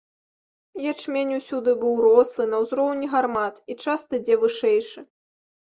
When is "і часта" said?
3.71-4.13